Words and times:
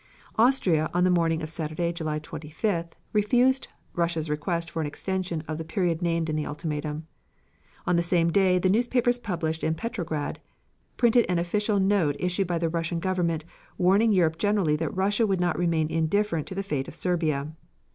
Austria, 0.35 0.89
on 0.95 1.03
the 1.03 1.11
morning 1.11 1.43
of 1.43 1.49
Saturday, 1.51 1.93
July 1.93 2.19
25th, 2.19 2.93
refused 3.13 3.67
Russia's 3.93 4.31
request 4.31 4.71
for 4.71 4.81
an 4.81 4.87
extension 4.87 5.43
of 5.47 5.59
the 5.59 5.63
period 5.63 6.01
named 6.01 6.27
in 6.27 6.35
the 6.35 6.43
ultimatum. 6.47 7.05
On 7.85 7.97
the 7.97 8.01
same 8.01 8.31
day, 8.31 8.57
the 8.57 8.67
newspapers 8.67 9.19
published 9.19 9.63
in 9.63 9.75
Petrograd 9.75 10.39
printed 10.97 11.27
an 11.29 11.37
official 11.37 11.79
note 11.79 12.15
issued 12.17 12.47
by 12.47 12.57
the 12.57 12.67
Russian 12.67 12.99
Government 12.99 13.45
warning 13.77 14.11
Europe 14.11 14.39
generally 14.39 14.75
that 14.77 14.89
Russia 14.97 15.27
would 15.27 15.39
not 15.39 15.55
remain 15.59 15.87
indifferent 15.91 16.47
to 16.47 16.55
the 16.55 16.63
fate 16.63 16.87
of 16.87 16.95
Serbia. 16.95 17.53